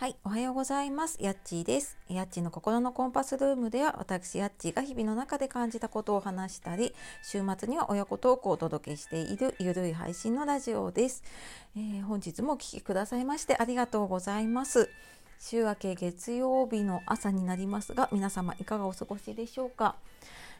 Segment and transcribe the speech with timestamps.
[0.00, 1.18] はい、おはようございます。
[1.20, 1.98] やっちーです。
[2.08, 11.22] やっちーの心のコンパスルームでは、私やっちーが日々の中で感じたことを話したり、週末には親子トークをお届けしているゆるい配信のラジオです。
[11.76, 14.88] えー、本日もお聴きくださいましてありがとうございます。
[15.38, 19.96] 週明け月曜日の朝になりますが、皆様いかがお過ごしでしょうか？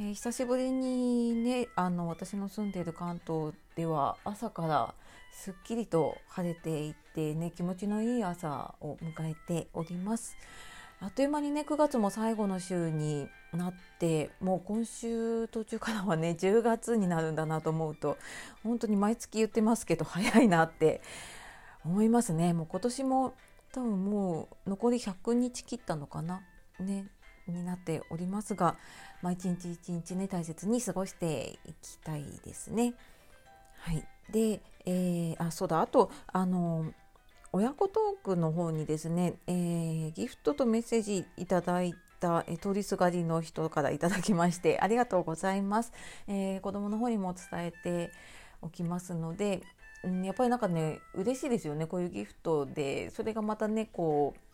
[0.00, 4.94] えー、久しぶりにねあの私の住んでいる関東では朝から
[5.32, 10.36] すっきりと晴れていてね気持ちのいい朝を迎えております。
[11.00, 18.16] あっという間にね9月も最後の週になってもう今週途中からはね10月になるんだなと思うと
[18.62, 21.02] 本当に毎月言ってますけど早いなって
[21.84, 22.54] 思いますね。
[22.54, 23.34] もう今年も
[23.72, 26.42] 多分もう残り100日切ったのかな？
[26.78, 27.06] ね。
[27.48, 28.76] になっておりますが、
[29.22, 32.94] まあ、一日一日ね大切に過ごしていきたいですね。
[33.78, 35.80] はい、で、えー、あそうだ。
[35.80, 36.92] あとあの
[37.52, 45.92] 親子トークの方にですね、えー、ギフトとメッセージいただいた通りすがりの人からいただきましてありがとうございます、
[46.28, 48.12] えー、子供の方にも伝えて
[48.62, 49.62] おきますので、
[50.08, 51.86] ん、やっぱりなんかね嬉しいですよね。
[51.86, 54.51] こういうギフトでそれがまたねこう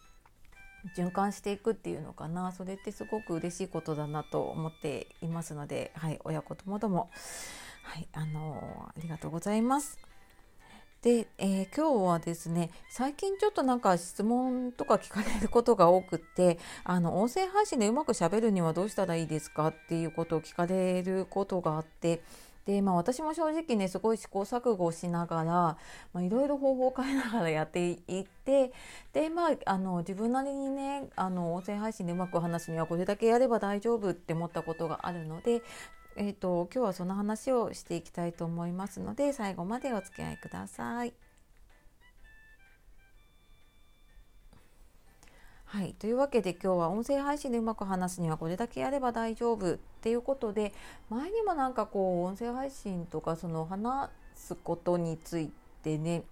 [0.96, 7.10] 循環していくっていうのかなそれってすごく嬉しいことだなと思っていますので、はい、親子ともども、
[7.82, 9.98] はい、あのありがとうございます。
[11.02, 22.20] で、えー、今日はですね最近ちょっとなんか質問とか聞かれることが多くってあの音声配信でうまくしゃべるにはどうしたらいいですかっていうことを聞かれることがあって
[22.68, 25.42] で、まあ、私も正直ねすごい試行錯誤しなが
[26.14, 28.72] ら、いろいろ方法を変えながらやっていって
[29.14, 35.62] で、まあ、あの自分なりにねあの音声配信でうまく話すにはこれだけやれば大丈夫って思ったことがあるので、
[36.16, 41.27] えーと、今日はその話をしていきたいと思いますので最後までお付き合いください。
[45.70, 50.72] はい、というわけで今日は音声配信でうまく話すにはこれだけやれば大丈夫っていうことで
[51.10, 55.50] 前にもなんかこう音声配信とかその話すことについ
[55.82, 56.22] てね、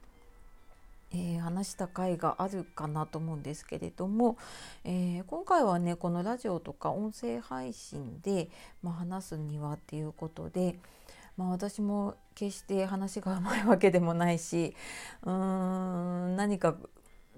[1.13, 4.39] えー、話した回があるかなと思うんですけれども、
[4.85, 8.49] えー、今回はねこのラジオとか音声配信で、
[8.83, 10.79] まあ、話すにはっていうことで。
[11.37, 14.75] まあ、私も決して話がうまいわけでもないし
[15.23, 16.75] うーん何か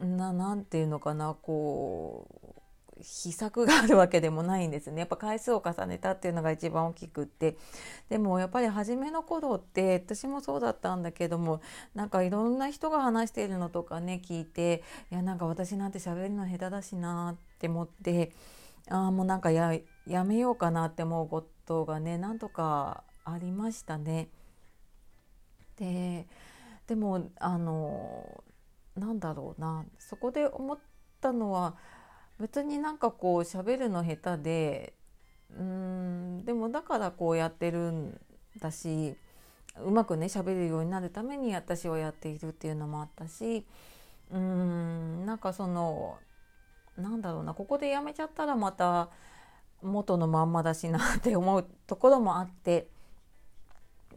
[0.01, 2.59] ななんていうのかなこう
[3.01, 7.57] 秘策があるわけでもないんですねやっぱ回数を重ねたっていうのが一番大きくって
[8.09, 11.61] でもやっぱり初めの頃って私もそうだったんだけども
[11.95, 18.33] なんかいろんな人が話しているのとかね聞いていやなんか私なんて喋るの下手だしなって思って
[18.91, 19.73] ああもうなんかや
[20.07, 24.29] やめようかなって思うことがねなんとかありましたね。
[25.77, 26.27] で
[26.87, 28.43] でもあの
[28.99, 29.85] なんだろうな。
[29.99, 30.79] そこで思っ
[31.21, 31.77] たのは
[32.39, 34.93] 別になんかこう喋るの下手で
[35.59, 38.21] うんでもだからこうやってるん
[38.61, 39.17] だし
[39.83, 43.65] うまくね喋るようになるために私はやっているっていうのもあったし
[44.31, 46.19] うんなんかその
[46.97, 49.09] なんだろうなここでやめちゃったらまた
[49.83, 52.89] 元のまんまだしなって思うところもあって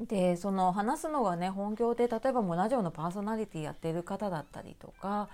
[0.08, 5.30] でその話すのがね本業で例えばもうラジオのパーソナリティやってる方だったりとか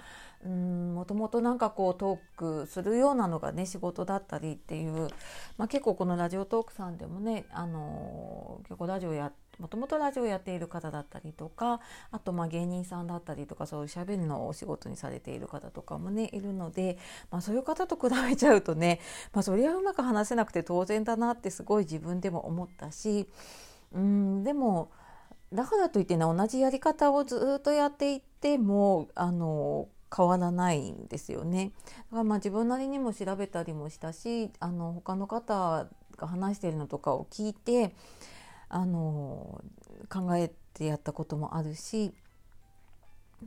[0.45, 5.09] もともとんかこうトークするようなのがね仕事だったりっていう、
[5.57, 11.79] まあ、結構このラジオトークさんでもねあの結構ラジオやもともとラジオやっている方だったりとか
[12.11, 17.00] あとまあ芸人さんだったりとかそういうしゃべりのお仕事にされている方とかもねいるので、
[17.31, 19.00] まあ、そういう方と比べちゃうとね、
[19.33, 23.27] まあ、それはうまく話せなくて当然だなってすごい自分でも思ったし。
[23.94, 24.92] うんでも
[25.53, 31.72] だからといってね同じやり方をずっとやっていってもあの変わらないんですよね。
[31.86, 35.88] だからまあ自分なりにも調べたりもしたしあの他の方
[36.18, 37.96] が話してるのとかを聞いて
[38.70, 39.64] あの
[40.09, 42.14] 考えてやったこともあるし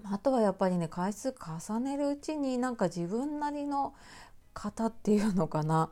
[0.04, 3.94] あとはやっぱりね回数重ねるうちになんか自分なりの
[4.54, 5.90] 型っていうのかな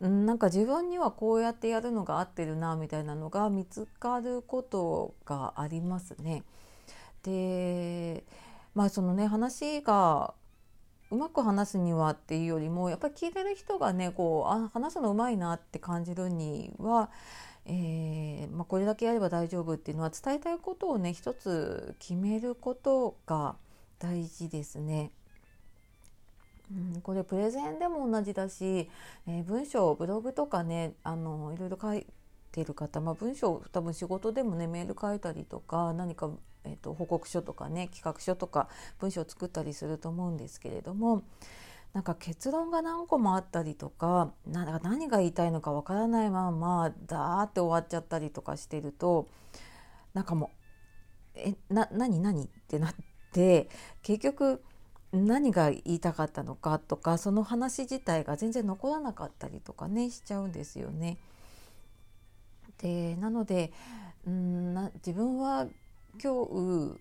[0.00, 6.44] なんか自分にはこうやってやるのが合ってるなみたいなのが見つかることがありますね。
[7.22, 8.24] で
[8.74, 10.34] まあそのね話が
[11.10, 17.10] うまく話すにはっていうよりもやっぱり聞いてる人がねこうあ話すのうまいなって感じるには、
[17.64, 23.56] えー、まあ、これだけやれば大丈夫っていうのは伝えたいことをね一つ決めることが
[23.98, 25.10] 大事ですね。
[27.02, 28.90] これプレゼンでも同じだし、
[29.26, 32.06] えー、文章ブログとかねあのいろいろ書い
[32.50, 36.30] てる方、まあ、文章多分仕事でもねメール書いたりとか何か、
[36.64, 38.68] えーと、報告書とかね企画書とか
[38.98, 41.22] 文章を作ったりすると思うんですけれども
[41.92, 49.28] なんか結論が何個もあったりとかな何が言いたいのかわからないままダーって終わっちゃったりとかしてると
[50.12, 50.50] なんかも
[51.36, 52.94] う「えな何何?」ってなっ
[53.32, 53.70] て
[54.02, 54.62] 結局
[55.24, 61.18] 何が言いたかったのかとかその話自体が全然残らなかったりとかねしちゃうんですよね。
[62.78, 63.72] でなので
[64.26, 65.66] うんな自分は
[66.22, 66.98] 今日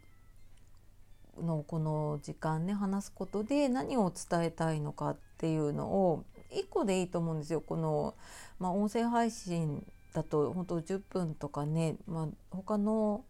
[1.41, 7.61] のこの時間ね話すことで何を伝えたいのかっていうのを1個でいいと思うんですよ。
[7.61, 8.15] この、
[8.59, 13.25] まあ、音声配信だと本当10分とかね、まあ、他の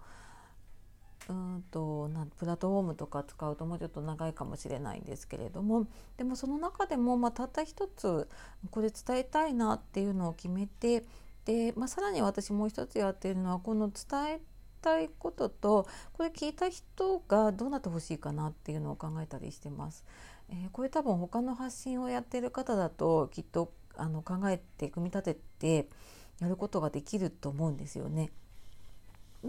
[1.30, 5.88] うんとなプラットフォームとか使うともうちょっと長いかもしれないんですけれども
[6.18, 8.28] でもその中でも、まあ、たった一つ
[8.70, 11.04] これ伝えたいなっていうのを決めて
[11.46, 14.42] で、まあ、さらに私もう一つやってるのはこの伝え
[14.82, 20.06] たいこととこれ聞いた人がどうなってほしいかなっていうのを考えたりしてます。
[20.50, 25.90] えー、これ多分他の発信をやってる方だときっとあの考えて組み立てて
[26.40, 28.30] やることができると思うんですよね。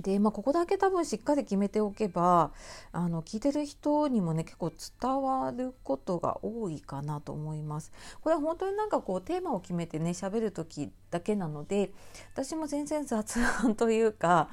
[0.01, 2.53] で、まあ、ここだけ多分しっかり決めておけば
[2.93, 7.93] あの聞いてる人にもね結構伝わることが多いかなと思います。
[8.21, 11.93] これは本当になんかこうテーマを決めてね喋る時だけなので
[12.33, 14.49] 私も全然雑談というか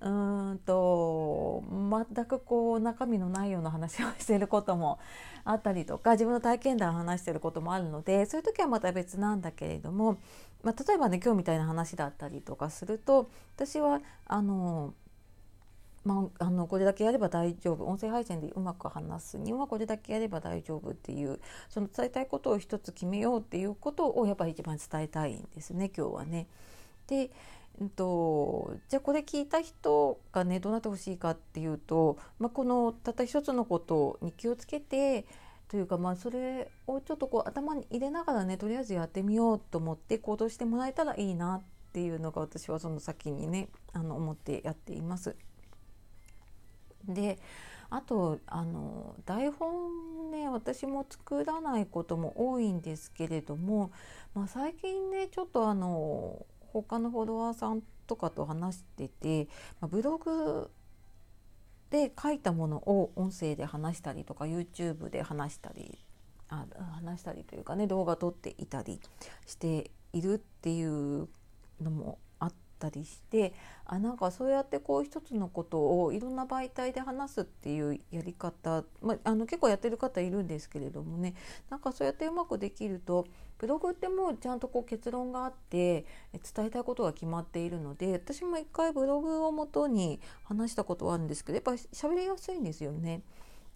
[0.00, 4.98] うんと全くこう中身のないような話をしていることも
[5.44, 10.18] あったりとか自分の体験談を話していることもあるのでそういう時はまた別なんだけれども
[10.62, 14.94] まあ、例えばね今日みたいな話だったりとかすると私はあの
[16.04, 26.46] まあ、あのこれだけやれば大丈夫音声配信でうまく話すにはこれだけやれば大丈夫っていうその伝えたいことを一つ決めようっていうことをやっぱり一番伝えたいんですね今日はね。
[27.08, 27.30] で、
[27.80, 35.26] えっと、じゃあこれ聞いた人がねどうなってほしいかっていうと、まあ、このたった一つのことに気をつけて
[35.68, 41.62] というかまあそれをちょっとこう頭に入れながらねとりあえずやってみようと思って行動してもらえたらいいなっ
[41.92, 45.36] ていうのが私はその先にねあの思ってやっています。
[47.06, 47.38] で
[47.90, 53.92] あとあの台本ね私も作らないことも多いんですけれども、
[54.34, 56.44] まあ、最近ねちょっとあの
[56.82, 59.48] 他のフォロワーさんとかと話してて、
[59.80, 60.70] ま、ブログ
[61.90, 65.98] で書いたものを音声で話したりとか YouTube で話したり
[66.48, 66.66] あ
[67.02, 69.00] 話したりというかね動画撮っていたり
[69.46, 71.28] しているっていう
[71.80, 72.18] のも
[72.76, 73.54] ったりして
[73.86, 81.34] あなんかそうやってこう一つのことをいろんな媒体で話すっていうやり方、まあ、の結構やってる方いるんですけれどもね
[81.70, 83.26] なんかそうやってうまくできると
[83.58, 93.22] ブログってもうちゃんとこう結論があって伝えたいことが決まっているので私も一回ブログをもとに話したことはあるんですけどやっぱり喋りやすいんですよね。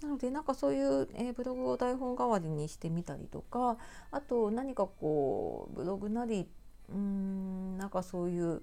[0.02, 3.76] なのでなんかそういう、えー、ブログを台本代わりにしてみたりとか
[4.11, 6.49] あと何かこうブログなり
[6.88, 8.62] うんなんかそういう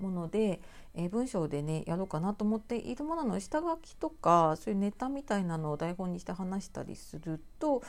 [0.00, 0.60] もので、
[0.94, 7.82] えー、文章でねやろうかなと思っているものの下書きとかそういうネタみたいなのを台本にして話したりすると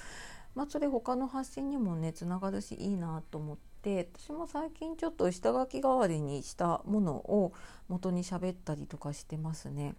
[0.57, 7.53] まあ、それ他の発信にもねつながるしいいなと思って私も最近ちょっと下書き代わりにしたものを
[7.87, 9.93] 元に喋ったりとかしてますね。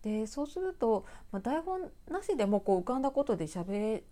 [0.00, 4.02] でそうすると、まあ、台本なしでもこう浮かんだことで喋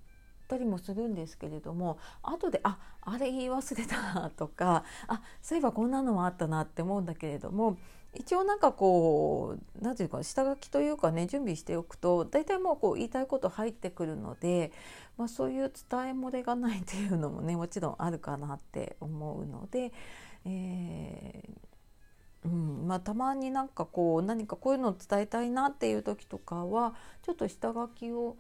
[0.46, 7.76] ったりもするんですけれども後でああれ言い忘れたとかあそういえばこんなのもあったなって思うんだけれども
[8.14, 14.72] 一応なんかこう何て言うか下書きというかね準備しておくと大体もうこう言いたいこと入ってくるので、
[15.18, 19.92] まあ、そういう伝え漏れがないっていうのもねもちろんあるかなって思うので、
[20.46, 28.36] えー、うんまあ、たまになんかこう何かこういうのを伝えたいなっていう時とかはちょっと下書きを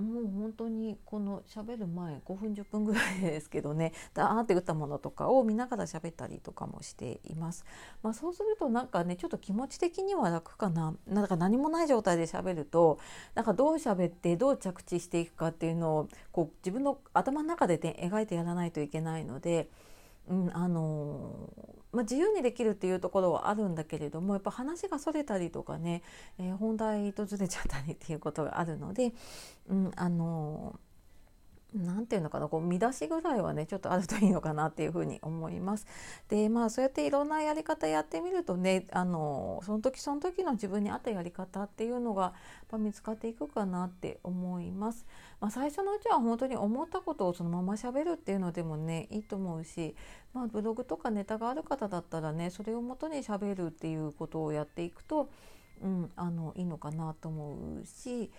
[0.00, 7.64] もう本当にこの喋る前5分10分ぐらいですけどね だーって打ったものとかを見ながら喋ったりとかもしています。
[8.02, 10.94] まあ、そうするとなんかねちょっと気持ち的には楽かな。
[11.06, 12.98] なんか何もない状態で喋ると
[13.34, 19.68] なんかどう喋ってどう着地していくかっていうのをこう自分の頭の中で、ね、描いてやらないといけないので。
[20.30, 21.50] うんあの
[21.92, 26.02] まあ、自由にできるっていうところはあるんだけれどもやっぱ話がそれたりとかね、
[26.38, 29.12] えー、本題とずれちゃったりっていうことがあるので、
[29.68, 30.89] うんあのー
[31.78, 35.86] んていうのかなこう見出しぐらいはねちょっとあるといいのかなっていうふうに思います。
[36.28, 42.32] でまあそうやっていろんなやり方やってみるとねあのその時その時の自分に合ったやり方っていうのがやっ
[42.68, 45.06] ぱ見つかっていくかなって思います。
[45.40, 49.94] まあ、最初のうちは本当に思ったことをそのまましゃべるっていうのでもねいいと思うし、
[50.34, 55.30] まあ、ブログとかネタがある方だったらねそれをもとにしゃべるっていうことをやっていくと
[55.82, 58.30] うん、あのいいのかなと思うし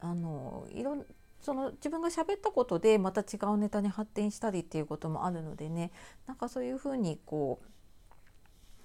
[0.00, 1.04] あのいろん
[1.40, 5.90] その自分が喋ったことでまた違うネタに発展したりっていうこともあるのでね
[6.26, 7.60] なんかそういうふうにこ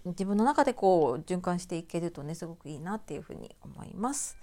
[0.06, 4.38] う自分の中でこう循環していけるとねすごくいいなっていうふうに思います。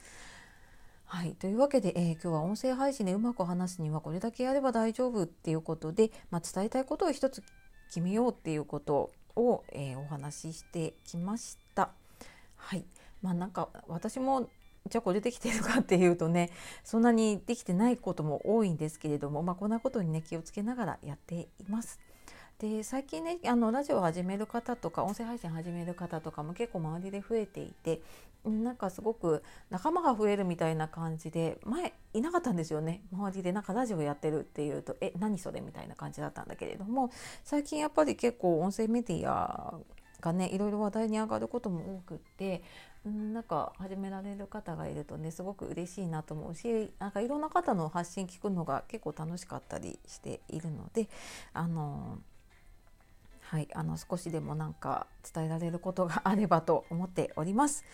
[1.04, 7.42] はい、というわけで、えー、今日は音声配信でうまく話すにはこれだけやれば大丈夫っていうことで、まあ、伝えたいことを一つ
[7.88, 11.90] 決めようっていうことを、えー、お話ししてきました。
[12.57, 12.85] はい
[13.21, 14.49] まあ、なんか私も
[14.88, 16.50] じゃあこれできてるかっていうとね
[16.84, 22.00] そんなにできてないことも多いんですけれども、まあ、こんなことにね気をつけながらやっています。
[22.58, 28.00] で最近ねあのラジオを始める方とか音声配信始める方とかも結構周りで増えていて
[28.44, 37.10] なんかすごく仲間が増えるみたいな感じで前いなかったんですよね周りでなんかラジオやってるっていうとえ何それみたいな感じだったんだけれども
[37.42, 39.74] 最近やっぱり結構音声メディア
[40.20, 42.62] がねいろいろ話題に上がることも多くって
[43.04, 51.09] なんか始められる方がいるとねすごく嬉しいなと思うしなんかいろんな方の発信聞くのが結構楽しかったりしているので
[51.52, 52.18] あの
[53.52, 57.85] はい、あの少しでもなんか伝えられることがあればと思っております。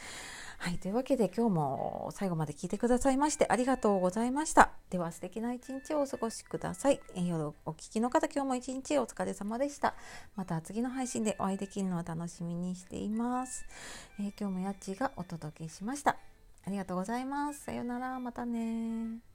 [0.58, 4.70] はい、というわけで今日も最後まで聞いてくださいましてありがとうございました。
[4.88, 7.00] では素敵な一日をお過ごしください。
[7.16, 9.94] え夜お聞きの方今日も一日お疲れ様でした。
[10.36, 13.64] また次の配信でお会いできるのを楽しみにしています。
[14.20, 16.16] えー、今日もやっちがお届けしました。
[16.64, 17.64] ありがとうございます。
[17.64, 18.20] さようなら。
[18.20, 19.27] またね